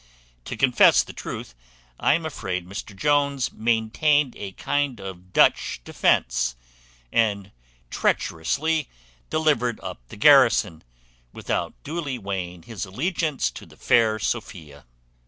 To 0.45 0.57
confess 0.57 1.03
the 1.03 1.13
truth, 1.13 1.53
I 1.99 2.15
am 2.15 2.25
afraid 2.25 2.65
Mr 2.67 2.95
Jones 2.95 3.51
maintained 3.53 4.35
a 4.35 4.53
kind 4.53 4.99
of 4.99 5.31
Dutch 5.31 5.79
defence, 5.85 6.55
and 7.11 7.51
treacherously 7.91 8.89
delivered 9.29 9.79
up 9.83 9.99
the 10.07 10.17
garrison, 10.17 10.83
without 11.33 11.75
duly 11.83 12.17
weighing 12.17 12.63
his 12.63 12.83
allegiance 12.83 13.51
to 13.51 13.67
the 13.67 13.77
fair 13.77 14.17
Sophia. 14.17 14.85